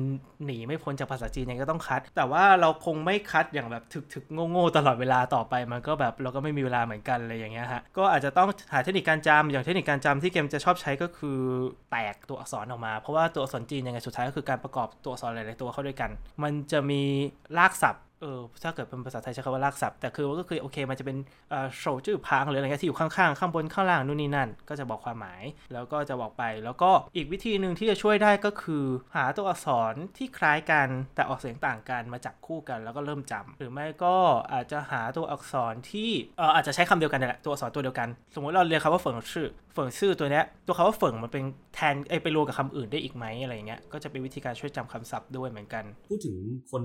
[0.45, 11.39] หนีไม่พ้นจากภาษาจีนยังไงก็ต้องคัด แต่ว่าเราคงไม่คัดอย่างแบบถึกๆโง่ๆตลอดเวลาต่อไปมันก็แบบเราก็ไม่มีเวลาเหมือนกันเลยอย่างเงี้ยฮะก็อาจจะต้องหาเทคนิคการจำอย่างเทคนิคการจำที่เกมจะชอบใช้ก็คือ
[11.91, 16.09] แตกตัวอักษรออกมา เพราะว่าตัวอักษรจีนยังไงสุดท้ายก็คือการประกอบตัวอักษรหลายๆตัวเข้าด้วยกัน
[16.43, 17.01] มันจะมี
[17.57, 21.17] รากศัพท์ เออถ้าเกิดเป็นภาษาไทยใช้คำว่ารากศัพท์แต่คือก็คือโอเคมันจะเป็น
[21.49, 25.43] เอ่อโชจื่อพางหรืออะไรเงี้ยที่อยู่ข้างๆ ข้างบนข้างล่างนู่นนี่นั่น ก็จะบอกความหมาย
[25.73, 34.15] แล้วก็จะบอกไป แล้วก็อีกวิธีหนึ่งที่จะช่วยได้ก็คือ หาตัวอักษรที่คล้ายกันแต่ออกเสียงต่างกันมาจับคู่กันแล้วก็เริ่มจำหรือไม่ก็
[34.53, 41.43] อาจจะหาตัวอักษรที่เอออาจจะใช้คำเดียวกันนี่แหละตัวอักษรตัวเดียวกัน สมมติเราเรียนคำว่าเฟิงชื่อเฟิงชื่อตัวเนี้ยตัวคำว่าเฟิงมันเป็น
[41.75, 46.35] แทนไอไปรวมกับคำอื่นได้อีกไหมอะไรเงี้ยก็จะเป็นวิธีการช่วยจำคำศัพท์ด้วยเหมือนกัน พูดถึง
[46.71, 46.83] คน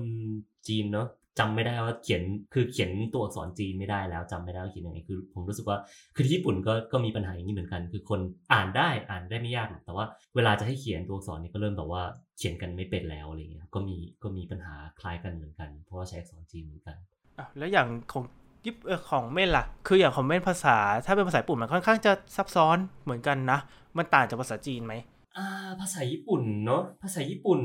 [0.67, 1.07] จีนเนาะ
[1.39, 2.21] จำไม่ได้ว่าเขียน
[2.53, 5.77] คือเขียนตัวอักษรจีนไม่ได้แล้วจำไม่ได้ว่าเขียนยังไงคือ ผมรู้สึกว่า
[6.15, 8.19] คือที่ญี่ปุ่นก็ก็มีปัญหาอย่างนี้เหมือนกัน คือคน
[8.53, 10.05] อ่านได้อ่านได้ไม่ยากหรอกแต่ว่า
[10.35, 12.03] เวลาจะให้เขียนตัวอักษรนี่ก็เริ่มแบบว่า
[12.37, 16.95] เขียนกันไม่เป็นแล้วอะไรเงี้ยก็มีก็มีปัญหาคล้ายกันเหมือนกัน เพราะว่าใช้อักษรจีนเหมือนกัน
[17.37, 18.23] อะแล้วอย่างของ
[18.65, 23.59] ยิปเอ่อของเม่นล่ะ คืออย่างของเม่นภาษา ถ้าเป็นภาษาญี่ปุ่นมันค่อนข้างจะซับซ้อนเหมือนกันนะ
[23.97, 24.93] มันต่างจากภาษาจีนไหม
[25.37, 27.59] อ่าภาษาญี่ปุ่นเนาะภาษาญี่ปุ่น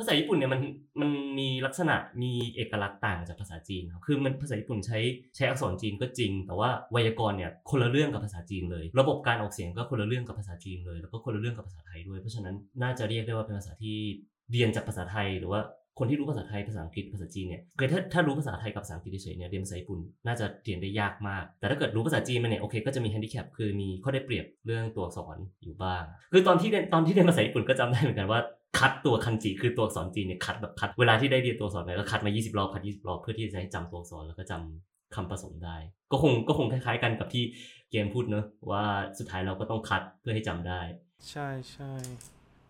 [0.00, 0.60] ภาษาญี่ปุ่นเนี่ยมัน
[1.00, 4.98] มันมีลักษณะมีเอกลักษณ์ต่างจากภาษาจีนครับคือมันภาษาญี่ปุ่นใช้
[5.36, 13.96] ใช้อักษรจีนก็จริง แต่ว่าไวยากรณ์เนี่ยคนละเรื่องกับภาษาจีนเลย ระบบการออกเสียงก็คนละเรื่องกับภาษาจีนเลย แล้วก็คนละเรื่องกับภาษาไทยด้วย เพราะฉะนั้นน่าจะเรียกได้ว่าเป็นภาษาที่
[14.52, 15.62] เรียนจากภาษาไทยหรือว่า
[15.98, 28.40] คนที่รู้ภาษาไทยภาษาอังกฤษภาษาจีนเนี่ยคือถ้าถ้ารู้ภาษาไทยกับภาษาอังกฤษเฉยๆเนี่ยเรียนภาษาญี่ปุ่นน่าจะเรียนได้ยากมาก แต่ถ้าเกิดรู้ภาษาจีนมาเนี่ยโอเคก็จะมีแฮนดิแคปคือมีข้อได้เปรียบเรื่องตัวอักษรอยู่บ้าง คือตอนที่เรียนตอนที่เรียนภาษาญี่ปุ่นก็จำได้เหมือนกันว่า
[28.78, 35.76] คัดตัวคันจิคือตัวอักษรจีนเนี่ยคัดแบบคัดเวลาที่ได้เรียนตัวอักษรไปก็คัดมา 20 รอบคัด 20 รอบเพื่อที่จะให้จำตัวอักษรแล้วก็จำคำผสมได้
[36.12, 37.44] ก็คงก็คงคล้ายๆกันกับที่
[37.90, 38.84] เกมพูดเนอะว่า
[39.18, 40.80] สุดท้ายเราก็ต้องคัดเพื่อให้จำได้
[41.30, 41.92] ใช่ใช่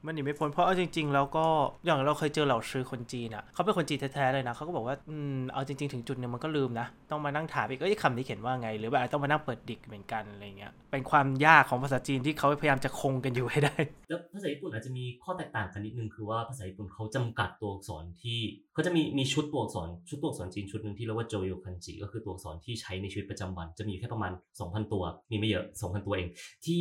[0.06, 1.46] มันหนีไม่พ้นเพราะเอาจริง ๆ แล้วก็
[1.84, 13.74] อย่างเราเคยเจอเหล่าซื้อคนจีนอะเขาเป็นคนจีนแท้ๆเลยนะเขาก็บอกว่าอืมเอาจริง ๆ ถึงจุดหนึงมันก็ลืมนะ ต้องมานั่งถามอีกเอ้ยคำนี้เขียนว่าไง หรือว่าต้องมานั่งเปิดดิกเหมือนกันอะไรเงี้ยเป็นความยากของภาษาจีนที่เขาพยายามจะคงกันอยู่ให้ได้
[14.08, 18.38] แล้วภาษาญี่ปุ่นอาจจะมีข้อแตกต่างกันนิดนึงคือว่าภาษาญี่ปุ่นเขาจำกัดตัวอักษรที่
[18.74, 26.28] เขาจะมีมีชุดตัวอักษรชุดตัวอักษรจีนชุดหนึ่งที่เรียกว่าโจโยคันจิก็คือตัวอักษรที่ใช้ในชีวิตประจำวัน จะมีแค่ประมาณ 2,000 ตัว มีไม่เยอะ 2,000 ตัวเอง
[26.64, 26.78] ที่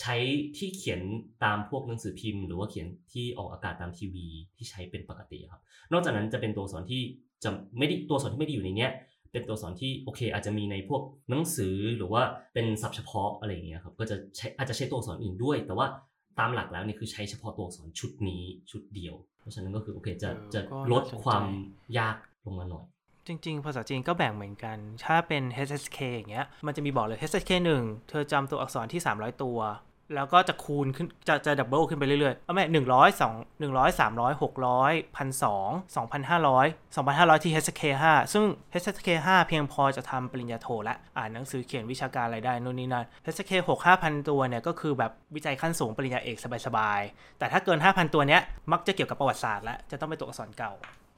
[0.00, 0.16] ใช้
[0.56, 1.00] ที่เขียน
[1.44, 4.26] ตามพวกหนังสือพิมพ์ หรือว่าเขียนที่ออกอากาศตามทีวี
[4.56, 5.60] ที่ใช้เป็นปกติครับ
[5.92, 7.02] นอกจากนั้นจะเป็นตัวอักษรที่
[7.44, 8.90] จะไม่ได้ตัวอักษรที่ไม่ได้อยู่ในเนี้ย
[9.32, 12.22] เป็นตัวอักษรที่โอเค อาจจะมีในพวกหนังสือหรือว่า
[12.54, 15.86] เป็นศัพท์เฉพาะอะไรอย่างเงี้ยครับก็จะใช้อาจจะใช้ตัวอักษรอื่นด้วย แต่ว่า
[16.38, 21.44] ตามหลักแล้วเนี่ยคือใช้เฉพาะตัวอักษรชุดนี้ชุดเดียว เพราะฉะนั้นก็คือโอเคจะเออจะก็ลดน่าสนใจความ
[21.98, 22.84] ยากลงมาหน่อย
[23.30, 29.58] จริง ๆ ภาษาจีนก็แบ่งเหมือนกัน ถ้าเป็น HSK อย่างเงี้ย มันจะมีบอกเลย HSK 1 เธอจำตัวอักษรที่ 300 ตัว
[30.14, 36.66] แล้วก็จะคูณขึ้น จะจะดับเบิลขึ้นไปเรื่อยๆ เอาไม่หนึ่งร้อยสองหนึ่งร้อยสามร้อยหกร้อยพันสองสองพันห้าร้อย
[36.96, 38.44] สองพันห้าร้อยที่ HSK 5ซึ่ง
[38.82, 48.40] HSK 5เพียงพอจะทำปริญญาโทและ อ่านหนังสือเขียนวิชาการอะไรได้นู่นนี่นั่น HSK 6 5,000ตัวเนี่ยก็คือแบบวิจัยขั้นสูงปริญญาเอกสบายๆ แต่ถ้าเกิน5,000ตัวเนี้ย
[48.72, 50.72] มักจะเกี่ยวกับประวัติศาสตร์และจะต้องเป็นตัวอักษรเก่า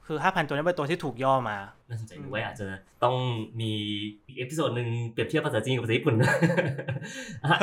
[0.07, 1.57] คือ 5,000 ตัวนี้เป็นตัวที่ถูกย่อมา
[1.89, 2.65] นะสนใจดูไว้อาจจะ
[3.03, 3.15] ต้อง
[3.59, 3.71] มี
[4.27, 6.29] อีก episode หนึ่งเปรียบเทียบภาษาจีนกับภาษาญี่ปุ่นอะ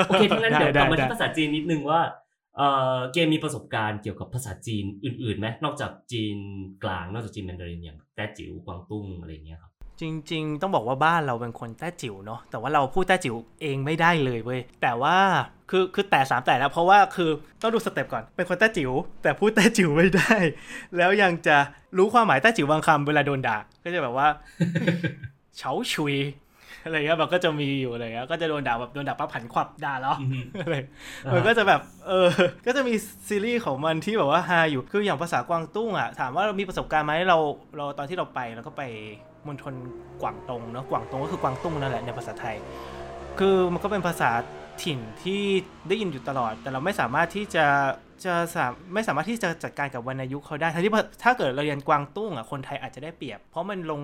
[0.06, 2.00] โอเคทั้างนั้นได้เดี๋ยวกลับมาได้ที่ภาษาจีนนิดนึงว่า
[2.56, 6.36] เอ่อเกมมีประสบการณ์เกี่ยวกับภาษาจีนอื่นๆไหมนอกจากจีน
[6.84, 15.16] กลางนอกจากจีนแมนดารินอย่างแต้จิ๋วกวางตุ้งอะไรอย่างเงี้ยครับจริง ๆ ต้องบอกว่าบ้านเราเป็นคนแต้จิ๋วเนาะแต่ว่าเราพูดแต้จิ๋วเองไม่ได้เลยเว้ยแต่ว่า
[15.70, 17.30] คือคือแต่สามแต่แล้วเพราะว่าคือ
[17.62, 20.36] ต้องดูสเต็ปก่อนเป็นคนแต้จิ๋วแต่พูดแต้จิ๋วไม่ได้
[20.96, 21.56] แล้วยังจะ
[21.98, 24.26] รู้ความหมายแต้จิ๋วบางคำเวลาโดนด่าก็จะแบบว่า
[25.56, 26.14] เฉาชุย
[26.84, 30.76] อะไรเงี้ยแบบก็จะมีอยู่อะไรเงี้ยก็จะโดนด่าแบบโดนด่าปั๊บผันขวับด่าเหรออือฮึอะไร
[31.24, 32.28] อ่ามันก็จะแบบเออ
[32.66, 32.94] ก็จะมี
[33.28, 37.38] ซีรีส์ของมันที่แบบว่าฮาอยู่คืออย่างภาษากวางตุ้งอะถามว่าเรามีประสบการณ์ไหมเรา
[37.76, 38.82] เราตอนที่เราไปเราก็ไป
[39.46, 39.74] มณฑล
[40.22, 42.56] กวางตงเนาะกวางตงก็คือกวางตุ้งนั่นแหละในภาษาไทย
[43.38, 44.30] คือมันก็เป็นภาษา
[44.84, 45.42] ถิ่นที่
[45.88, 47.66] ได้ยินอยู่ตลอด แต่เราไม่สามารถที่จะ
[48.24, 54.02] จะสามไม่สามารถที่จะจัดการกับวรรณยุกต์เขาได้ทั้งที่ถ้าเกิดเราเรียนกวางตุ้งอะคนไทยอาจจะได้เปรียบ เพราะมันลง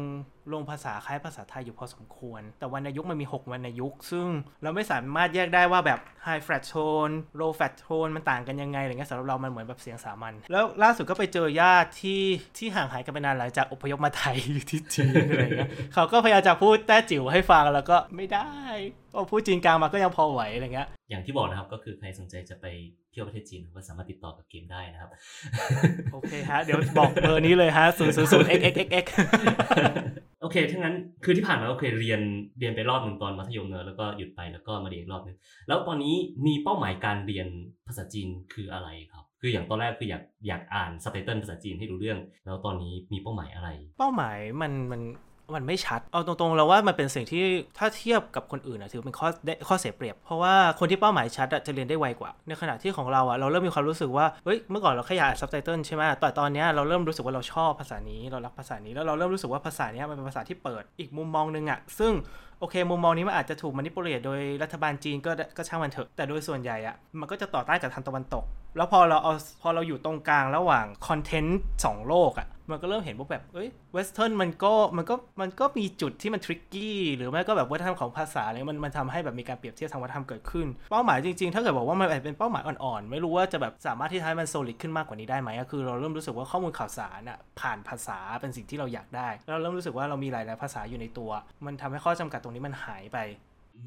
[0.53, 4.27] ลงภาษาคล้ายภาษาไทยอยู่พอสมควร แต่วรรณยุกต์มันมี 6 วรรณยุกต์ ซึ่ง
[4.63, 12.23] เราไม่สามารถแยกได้ว่าแบบ high flat tone low flat tone มันต่างกันยังไงอะไรเงี้ยสำหรับเรามันเหมือนแบบเสียงสามัญแล้วล่าสุดก็ไปเจอญาติที่
[12.59, 18.51] ที่ห่างหายกันไปนานหลังจากอพยพมาไทยอยู่ที่จีนอะไรเงี้ยเขาก็พยายามจะพูดแต้จิ๋วให้ฟังแล้วก็ไม่ได้
[19.13, 22.67] พอพูดจีนกลางมาก็ยังพอไหวอะไรเงี้ยอย่างที่บอกนะครับก็คือใครสนใจจะไป
[23.17, 25.11] ที่ยวประเทศจีนก็สามารถติดต่อกับเกมได้นะครับ
[26.13, 29.07] โอเคฮะ เดี๋ยวบอกเบอร์นี้เลยฮะ0 0 0 x x x x
[30.43, 32.21] โอเคถ้างั้นคือที่ผ่านมาก็เคยเรียน
[32.59, 35.37] เรียนไปรอบหนึ่งตอนมัธยมเนอะแล้วก็หยุดไปแล้วก็มาเรียนอีกรอบหนึ่ง
[35.69, 36.15] แล้วตอนนี้
[36.47, 37.49] มีเป้าหมายการเรียน
[37.87, 45.01] ภาษาจีนคืออะไรครับ คืออย่างตอนแรกคืออยากอยากอ่านซับไตเติลภาษาจีนให้รู้เรื่อง แล้วตอนนี้มีเป้าหมายอะไร เป้าหมายมันมัน
[45.55, 47.45] มันไม่ชัด เอาตรงๆแล้วว่ามันเป็นสิ่งที่
[47.79, 49.29] ถ้าเทียบกับคนอื่นอะถือเป็นข้อ
[49.69, 62.13] ข้อเสียเปรียบ เพราะว่าคนที่เป้าหมายชัดอะจะเรียนได้ไวกว่า ในขณะที่ของเราอะเราเริ่มมีความรู้สึกว่าเฮ้ยเมื่อก่อนเราแค่อยากอ่านซับไตเติลใช่ไหมแต่ตอนนี้เราเริ่มรู้สึกว่าเราชอบภาษานี้เรารักภาษานี้แล้วเราเริ่มรู้สึกว่าภาษานี้มันเป็นภาษาที่เปิดอีกมุมมองหนึงอะซึ่ง
[62.61, 68.45] โอเค มุมมองนี้มันอาจจะถูกมานิปุเรตโดยรัฐบาลจีนก็ก็ช่างมันเถอะแต่โดยส่วนใหญ่อะมันก็จะต่อต้านกับทางตะวันตก
[68.77, 91.31] แล้วพอเราเอาพอเราอยู่ตรงกลางระหว่าง content สองโลกอะมันก็เริ่มเห็นว่าแบบเอ้ย Western มันก็มันก็มันก็มีจุดที่มัน tricky หรือไม่ก็แบบวัฒนธรรมของภาษาอะไรมันมันทำให้แบบมีการเปรียบเทียบทางวัฒนธรรมเกิดขึ้น เป้าหมายจริงๆ ถ้าเกิดบอกว่ามันเป็นเป้าหมายอ่อนๆ ไม่รู้ว่าจะแบบสามารถที่ทำให้มัน solid ขึ้นมากกว่านี้ได้ไหมก็คือเราเริ่มรู้สึกว่าข้อมูลข่าวสารอะผ่านภาษาเป็นสิ่งที่เราอยากได้ แล้วเราเริ่มรู้สึกว่าเรามีหลายๆภาษาอยู่ในตัว
[91.67, 93.19] มันทำให้ข้อจำกัดรงนี้มันหายไป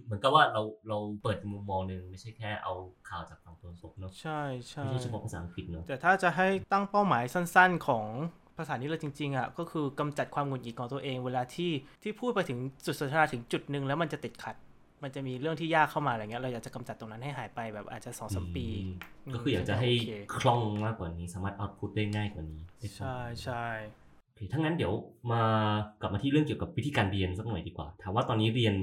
[0.05, 2.73] เหมือนกับว่าเราเราเปิดมุมมองหนึ่งไม่ใช่แค่เอา
[3.09, 8.05] ข่าวจากฝั่งตะวันตกเนอะใช่ใช่ไม่ใช่เฉพาะภาษาอังกฤษเนอะแต่ถ้าจะให้ตั้งเป้าหมายสั้น ๆของ
[8.57, 11.71] ภาษานี้เลยจริงๆอะก็คือกำจัดความหงุดหงิดของตัวเอง เวลาที่
[12.03, 14.55] ที่พูดไปถึงจุดสนทนาถึงจุดหนึ่งแล้วมันจะติดขัด
[15.03, 18.65] มันจะมีเรื่องที่ยากเข้ามาอะไรเงี้ยเราอยากจะกำจัดตรงนั้นให้หายไปแบบอาจจะสองสามปี
[19.25, 24.08] อืมก็คืออยากจะให้โอเคคล่องมากกว่านี้สามารถเอาพุตได้ง่ายกว่านี้ได้คล่องใช่ใช่โอเค
[24.51, 24.93] ถ้างั้นเดี๋ยว
[25.31, 25.41] มา
[26.01, 28.75] กลับมาที่เรื่องเกี่ยวกับวิธีการเรียนสักหน่อยดีกว่า ถามว่าตอนนี้เรียน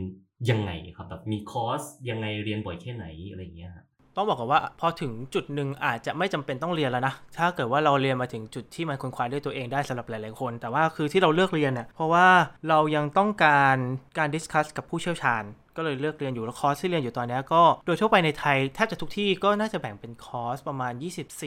[0.50, 3.72] ยังไงครับแบบมีคอร์สยังไงเรียนบ่อยแค่ไหนอะไรอย่างเงี้ย
[4.16, 12.28] ต้องบอกก่อนว่าพอถึงจุดหนึ่งอาจจะไม่จำเป็นต้องเรียนแล้วนะ ถ้าเกิดว่าเราเรียนมาถึงจุดที่มันค้นคว้าด้วยตัวเองได้สำหรับหลาย ๆ คน แต่ว่าคือที่เราเลือกเรียนเนี่ยเพราะว่า
[12.68, 13.76] เรายังต้องการ
[14.18, 15.42] การ discuss กับผู้เชี่ยวชาญ
[15.76, 20.92] ก็เลยเลือกเรียนอยู่แล้วคอร์สที่เรียนอยู่ตอนนี้ก็โดยทั่วไปในไทยแทบจะทุกที่ก็น่าจะแบ่งเป็นคอร์สประมาณ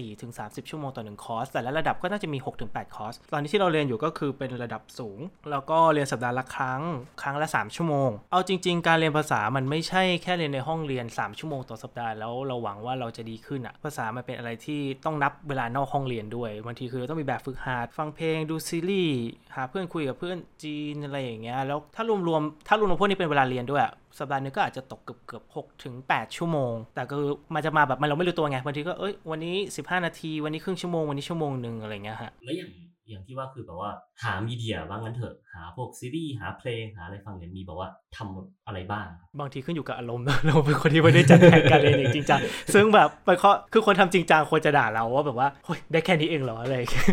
[0.08, 5.20] 24-30 ชั่วโมงต่อหนึ่งคอร์สแต่ละระดับก็น่าจะมี 6-8 คอร์ส ตอนนี้ที่เราเรียนอยู่ก็คือเป็นระดับสูง
[5.52, 6.82] แล้วก็เรียนสัปดาห์ละครั้ง
[7.22, 19.20] ครั้งละ 3 ชั่วโมง เอาจริง ๆ การเรียนภาษามันไม่ใช่แค่เรียนในห้องเรียน 3 ชั่วโมงต่อสัปดาห์แล้วเราหวังว่าเราจะดีขึ้นอะภาษามันเป็นอะไรที่ต้องนับเวลานอกห้องเรียนด้วยบางทีคือต้องมีแบบฝึกหัดฟังเพลงดูซีรีส์
[19.56, 32.70] หาเพื่อนคุยกับเพื่อนจีนอะไรอย่างเงี้ยแล้วถ้ารวมๆถ้ารวมๆพวกนี้เป็นเวลาเรียนด้วยอะสัปดาห์หนึงก็อาจจะตกเกือบเกือบหกถึงแปดชั่วโมง แต่ก็คือมันจะมาแบบมันเราไม่รู้ตัวไงบางทีก็เอ้ยวันนี้15นาทีวันนี้ครึ่งชั่วโมงวันนี้ชั่วโมงหนึ่งอะไรเงี้ยฮะแล้วอย่าง
[33.10, 33.92] อย่างที่ว่าคือแบบว่า
[34.24, 42.40] หามีเดียว่างั้นเถอะหาพวกซีรีส์หาเพลงหาอะไรฟังเนี่ยมีแบบว่าทำอะไรบ้างครับบางทีขึ้นอยู่กับอารมณ์เราเป็นคนที่ไม่ได้จัดแผนการเรียนอย่างจริงจัง
[42.74, 47.08] ซึ่งแบบไปข้อคือคนทำจริงจังควรจะด่าเราว่าแบบว่าเฮ้ยได้แค่นี้เองเหรออะไรอย่างเงี้ย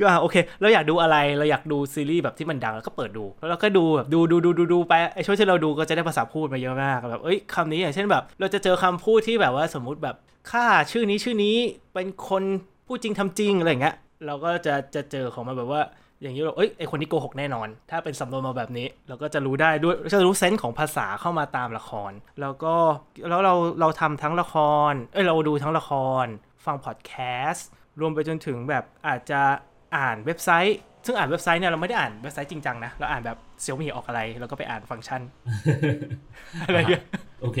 [0.00, 10.16] ก็อะโอเค เราอยากดูอะไรเราอยากดูซีรีส์แบบที่มันดังแล้วก็เปิดดู แล้วเราก็ดูแบบดูดูดูดูดูไปไอช่วงที่เราดูก็จะได้ภาษาพูดมาเยอะมากแบบเอ้ยคำนี้อย่างเช่นแบบ เราจะเจอคำพูดที่แบบว่าสมมุติแบบ
[10.50, 11.56] ค่าชื่อนี้ชื่อนี้
[11.94, 12.42] เป็นคน
[12.86, 13.94] พูดจริงทำจริงอะไรอย่างเงี้ย
[14.26, 15.82] เราก็จะจะเจอของมันแบบว่า
[16.22, 22.74] อย่างนี้เราเอ้ยไอคนนี้โกหกแน่นอน ถ้าเป็นสำนวนมาแบบนี้ เราก็จะรู้ได้ด้วยจะรู้เซนส์ของภาษาเข้ามาตามละคร แล้วก็
[23.30, 24.54] แล้วเราเราทำทั้งละค
[24.90, 25.90] ร เอ้ยเราดูทั้งละค
[26.24, 26.26] ร
[26.64, 27.12] ฟังพอดแค
[27.50, 27.68] สต์
[28.00, 29.40] รวมไปจนถึงแบบอาจจะ
[29.96, 35.20] อ่านเว็บไซต์ ซึ่งอ่านเว็บไซต์เนี่ยเราไม่ได้อ่านเว็บไซต์จริงจังนะ เราอ่านแบบเซี่ยมี่ออกอะไรเราก็ไปอ่านฟังก์ชัน
[36.66, 37.02] อะไรเงี้ย
[37.42, 37.58] โอเค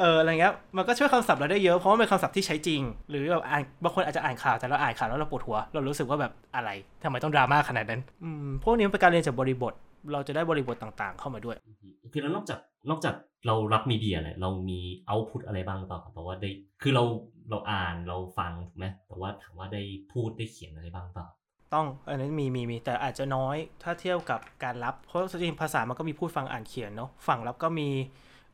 [0.00, 6.70] เอออะไรเงี้ยมันก็ช่วยคำศัพท์เราได้เยอะเพราะว่าเป็นคำศัพท์ที่ใช้จริง หรือแบบอ่านบางคนอาจจะอ่านข่าวแต่เราอ่านข่าวแล้วเราปวดหัว เรารู้สึกว่าแบบอะไร
[7.02, 9.72] ทำไมต้องดราม่าขนาดนั้นอืมพวกนี้มันเป็นการเรียนจากบริบท
[10.12, 11.56] เราจะได้บริบทต่างๆ เข้ามาด้วย
[12.00, 12.58] โอเคแล้วนอกจาก
[12.90, 13.14] นอกจาก
[13.46, 16.50] เรารับมีเดียเนี่ยเรามีเอาพุตอะไรบ้างหรือเปล่าครับแต่ว่าได้
[16.82, 17.04] คือเรา
[17.50, 21.28] เราอ่านเราฟังถูกไหมแต่ว่าถามว่าได้พูดได้เขียนอะไรบ้างหรือเปล่า
[21.74, 27.88] ต้องอันนั้นมีมีมีแต่อาจจะน้อยถ้าเทียบกับการรับ เพราะจริงภาษามันก็มีพูดฟังอ่านเขียนเนาะฝั่งรับก็มี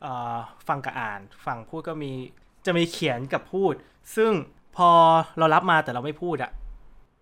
[0.03, 0.37] เอ่อ
[0.69, 2.13] ฟังกับอ่าน ฝั่งพูดก็มี
[2.67, 3.75] จะมีเขียนกับพูด
[4.17, 4.33] ซึ่ง
[4.77, 4.91] พอ
[5.39, 6.51] เรารับมาแต่เราไม่พูดอะ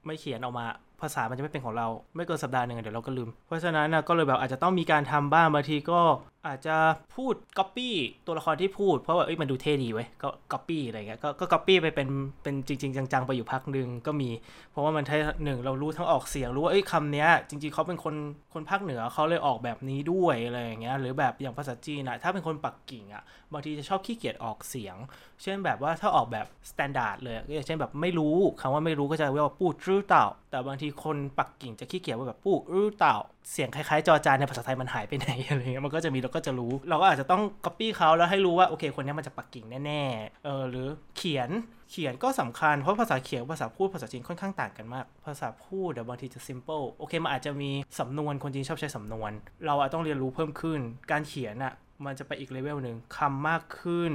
[0.07, 0.67] ไม่เขียนออกมา
[1.01, 6.01] ภาษามันจะไม่เป็นของเรา ไม่เกินสัปดาห์หนึ่งเดี๋ยวเราก็ลืม เพราะฉะนั้นนะก็เลยแบบอาจจะต้องมีการทำบ้างบางทีก็
[6.47, 6.77] อาจจะ
[7.17, 7.89] พูด copy
[8.27, 12.09] ตัวละครที่พูดเพราะว่าเอ้ยมันดูเท่ดีเว้ยก็ copy อะไรเงี้ยก็ก็ copy ไปเป็น
[12.43, 14.31] เป็นจริง ๆ จังๆ ไปอยู่พักหนึ่งก็มี
[14.71, 18.15] เพราะว่ามันใช้หนึ่งเรารู้ทั้งออกเสียงรู้ว่าเอ้ยคำเนี้ย จริง ๆเขาเป็นคน
[18.53, 24.97] คนภาคเหนือเขาเลยออกแบบนี้ด้วยอะไรอย่างเงี้ยหรือแบบอย่างภาษาจีนอะถ้าเป็นคนปักกิ่งอะบางทีจะชอบขี้เกียจออกเสียง
[25.43, 33.17] เช่นแบบว่าถ้าออกแบบ standard เลยก็อย่างเช่นแบบไม่รู้คำว่าไม่รู้ก็จะเรียกว่า不知道แต่บางทีคนปักกิ่งจะขี้เกียจว่าแบบ不知道
[33.51, 41.51] เสียงคล้ายๆจอจานในภาษาไทยมันหายไปไหนอะไรเงี้ยมันก็จะมีเราก็จะรู้ เราก็อาจจะต้อง copy เขาแล้วให้รู้ว่าโอเคคนนี้มันจะปักกิ่งแน่ๆเออหรือเขียน
[41.91, 49.31] เขียนก็สำคัญเพราะภาษาเขียนภาษาพูดภาษาจีนค่อนข้างต่างกันมาก ภาษาพูดเดี๋ยวบางทีจะ simple โอเคมันอาจจะมีสำนวนคนจีนชอบใช้สำนวน
[49.67, 51.73] เราอะต้องเรียนรู้เพิ่มขึ้น การเขียนอะ
[52.05, 54.13] มันจะไปอีกเลเวลหนึ่งคำมากขึ้น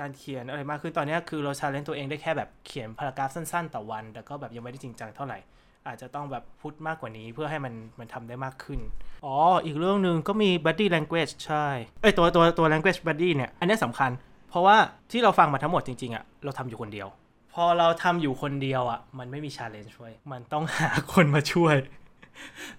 [0.00, 5.38] การเขียนอะไรมากขึ้นตอนนี้คือเราชาเลนตัวเองได้แค่แบบเขียนพารากราฟสั้น ๆ ต่อวัน แต่ก็แบบยังไม่ได้จริงจังเท่าไหร่
[5.86, 8.80] อาจจะต้องแบบพุทมากกว่านี้เพื่อให้มันมันทำได้มากขึ้น
[9.26, 11.66] อ๋อ อีกเรื่องหนึ่งก็มี body language ใช่
[12.00, 14.10] เอ้ยตัวตัวตัว language body เนี่ย อันนี้สำคัญ
[14.50, 14.76] เพราะว่า
[15.10, 17.08] ที่เราฟังมาทั้งหมดจริงๆอะเราทำอยู่คนเดียว
[17.54, 21.76] พอเราทำอยู่คนเดียวอะมันไม่มี challenge ช่วย มันต้องหาคนมาช่วย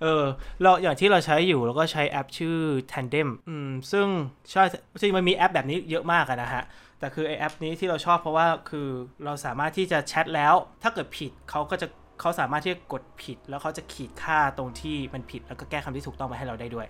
[0.01, 0.23] เออ
[0.62, 2.57] เราอย่างที่เราใช้อยู่เราก็ใช้แอปชื่อ
[2.91, 4.07] Tandem อืม ซึ่ง
[4.51, 4.63] ใช่
[5.01, 6.63] จริงมันมีแอปแบบนี้เยอะมากะนะฮะ
[6.99, 8.88] แต่คือไอแอปนี้ที่เราชอบเพราะว่าคือ
[9.25, 11.88] เราสามารถที่จะแชทแล้ว ถ้าเกิดผิดเขาก็จะ
[12.19, 16.88] เขาสามารถที่จะกดผิด แล้วเขาจะขีดค่าตรงที่มันผิดแล้วก็แก้คำที่ถูกต้องมาให้เราได้ด้วย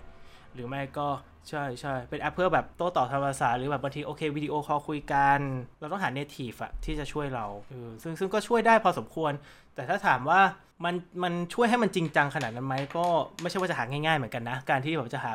[0.54, 1.08] หรือไม่ก็
[1.48, 5.40] ใช่ใช่เป็นแอปเพื่อแบบโต้ตอบทางภาษาหรือแบบบางทีโอเค video call คุยกัน
[5.80, 9.32] เราต้องหา native อะที่จะช่วยเราเออซึ่งซึ่งก็ช่วยได้พอสมควร
[9.74, 10.40] แต่ถ้าถามว่า
[10.84, 13.06] มันมันช่วยให้มันจริงจังขนาดนั้นไหมก็
[13.40, 15.32] ไม่ใช่ว่าจะหาง่ายๆเหมือนกันนะ การที่แบบจะหา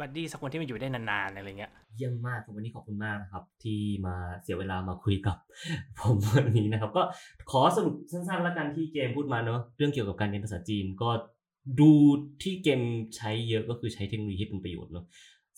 [0.00, 5.36] buddy สักคนที่มันอยู่ได้นานๆอะไรเงี้ยเยี่ยมมากวันนี้ขอบคุณมากนะครับ ที่มาเสียเวลามาคุยกับ
[5.98, 7.02] ผมวันนี้นะครับ ก็
[7.50, 11.10] ขอสรุปสั้นๆแล้วกันที่เกมพูดมาเนอะเรื่องเกี่ยวกับการเรียนภาษาจีนก็
[11.80, 11.90] ดู
[12.42, 12.80] ที่เกม
[13.16, 15.04] ใช้เยอะก็คือใช้เทคโนโลยีที่เป็นประโยชน์เนอะ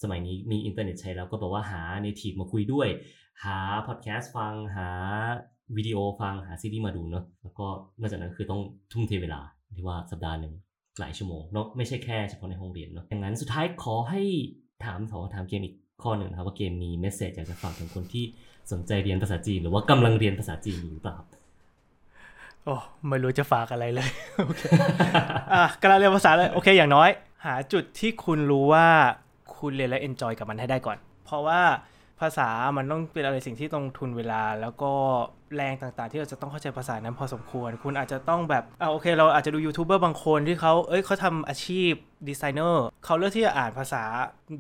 [0.03, 2.89] สมัยนี้มีอินเทอร์เน็ตใช้แล้วก็บอกว่าหา native มาคุยด้วย
[3.45, 4.89] หาพอดแคสต์ฟังหา
[5.77, 7.67] วิดีโอฟังหาซีรีส์มาดูเนอะแล้วก็
[8.01, 8.61] นอกจากนั้นคือต้อง
[8.93, 9.41] ทุ่มเทเวลา
[9.77, 10.55] ที่ว่าสัปดาห์หนึ่ง
[10.99, 14.23] หลายชั่วโมงเนาะไม่ใช่แค่เฉพาะในห้องเรียนเนาะดังนั้นสุดท้ายขอให้
[14.85, 18.25] ถามขอถามเกมอีกข้อหนึ่งนะครับว่าเกมมี message อยากจะฝากถึงคนที่
[18.73, 21.17] สนใจเรียนภาษาจีน หรือว่ากำลังเรียนภาษาจีนอยู่หรือเปล่า
[22.65, 22.75] โอ้
[23.09, 24.63] ไม่รู้จะฝากอะไรเลยโอเค
[25.55, 27.11] อะกำลังเรียนภาษาเลยโอเค อย่างน้อย
[27.45, 28.87] หาจุดที่คุณรู้ว่า
[29.59, 31.61] คุณเรียนและ enjoy กับมันให้ได้ก่อน เพราะว่า
[32.21, 34.93] ภาษามันต้องเป็นอะไรสิ่งที่ต้องทุ่มเวลา แล้วก็
[35.57, 41.93] แรงต่างๆ ที่เราจะต้องเข้าใจภาษานั้นพอสมควร คุณอาจจะต้องแบบอ่าโอเค เราอาจจะดูยูทูบเบอร์บางคนที่เขาเอ้ยเขาทำอาชีพ
[42.29, 44.03] ดีไซเนอร์เขาเลือกที่จะอ่านภาษา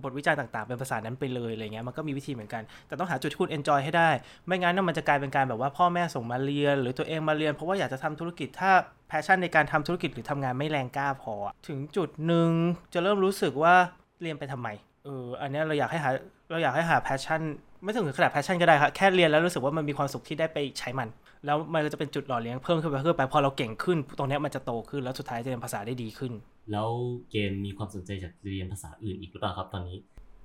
[0.02, 4.10] บทวิจารณ์ต่างๆ เป็นภาษานั้นไปเลยอะไรเงี้ยมันก็มีวิธีเหมือนกัน แต่ต้องหาจุดที่คุณ enjoy ให้ได้
[4.46, 8.70] ไม่งั้นมันจะกลายเป็นการแบบว่าพ่อแม่ส่งมาเรียน หรือตัวเองมาเรียน เพราะว่าอยากจะทำธุรกิจถ้า
[9.08, 11.34] passion ในการทำธุรกิจหรือทำงานไม่แรงกล้าพอ
[11.68, 12.50] ถึงจุดหนึ่ง
[12.94, 13.74] จะเริ่มรู้สึกว่า
[14.22, 14.68] เรียนไปทำไม
[15.04, 16.10] เอออันนี้เราอยากให้หา
[16.50, 17.40] เราอยากให้หา passion
[17.82, 21.08] ไม่ถึงขนาด passion ก็ได้ครับแค่เรียนแล้วรู้สึกว่ามันมีความสุขที่ได้ไปใช้มัน
[21.46, 26.32] แล้วมันก็จะเป็นจุดหล่อเลี้ยงเพิ่มขึ้นไปเพิ่มไปพอเราเก่งขึ้น ตรงเนี้ยมันจะโตขึ้นแล้วสุดท้ายจะเรียนภาษาได้ดีขึ้น
[26.72, 26.88] แล้ว
[27.30, 29.98] เกมมีความสนใจอยากเรียนภาษาอื่นอีกหรือเปล่าครับตอนนี้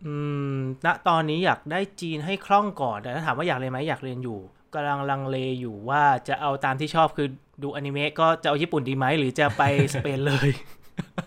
[0.06, 0.14] อื
[0.56, 4.40] มณตอนนี้อยากได้จีนให้คล่องก่อนแต่ถ้าถามว่าอยากเรียนไหมอยากเรียนอยู่
[4.74, 7.28] กำลังลังเลอยู่ว่าจะเอาตามที่ชอบคือ
[7.64, 9.64] ดูอนิเมะก็จะเอาญี่ปุ่นดีไหมหรือจะไป
[9.94, 10.50] สเปนเลย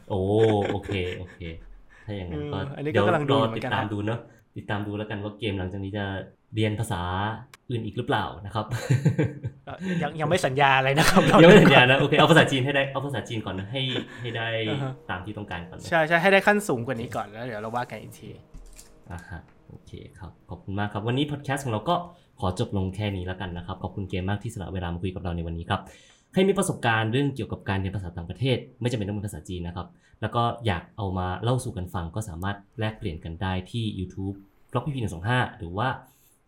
[0.09, 0.21] โอ้
[0.71, 1.39] โอเคโอเค
[2.05, 4.21] ถ้าอย่างนั้นก็เอออันนี้ก็เดี๋ยวกำลังดูรอเหมืติอดนกันตามนะดูเนอะ
[4.59, 6.05] ติดตามดูแล้วกันว่าเกมหลังจากนี้จะ
[6.55, 7.03] เรียนภาษา
[7.71, 8.67] อื่นอีกหรือเปล่านะครับ
[9.67, 13.83] เอ่อยังยังไม่สัญญาอะไรนะครับ ยังไม่สัญญานะโอเคเอาภาษาจีนให้ได้เอาภาษาจีนก่อนนะให้
[14.21, 18.29] ให้ได้อ่าฮะตามที่ต้องการก่อนนะใช่ใช่ให้ได้ขั้นสูงกว่านี้ก่อนแล้วเดี๋ยวเราว่ากันอีกที
[19.11, 21.95] อ่าฮะโอเคครับขอบคุณมากครับวันนี้พอดแคสต์ของเราก็
[22.41, 25.81] ขอจบลงแค่นี้แล้วกันนะครับ ขอบคุณเกมมากที่สละเวลามาคุยกับเราในวันนี้ครับ
[26.33, 29.87] ใครมีประสบการณ์เรื่องเกี่ยวกับการเรียนภาษาต่างประเทศ ไม่จำเป็นต้องเป็นภาษาจีนนะครับ
[30.21, 34.37] แล้วก็อยากเอามาเล่าสู่กันฟังก็สามารถแลกเปลี่ยนกันได้ที่ YouTube
[34.73, 35.89] บล็อกพีพีหนึ่งสองห้าหรือว่า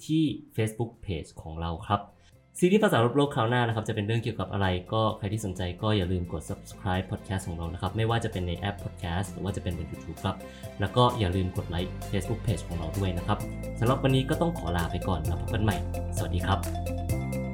[0.05, 0.23] ที่
[0.57, 2.01] Facebook Page ของเราครับ
[2.59, 10.37] ซีรีส์ภาษารบโลกคราวหน้านะครับ จะเป็นเรื่องเกี่ยวกับอะไรก็ใครที่สนใจก็อย่าลืมกด subscribe podcast ของเรานะครับ ไม่ว่าจะเป็นในแอป podcast หรือว่าจะเป็นบน YouTube ครับ
[10.81, 13.39] แล้วก็อย่าลืมกดไลค์ Facebook Page ของเราด้วยนะครับ
[13.81, 15.77] สำหรับวันนี้ก็ต้องขอลาไปก่อนแล้วพบกันใหม่
[16.17, 17.50] สวัสดีครับ